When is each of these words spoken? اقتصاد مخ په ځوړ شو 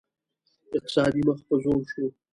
اقتصاد 0.77 1.13
مخ 1.25 1.39
په 1.47 1.55
ځوړ 1.63 1.81
شو 1.91 2.05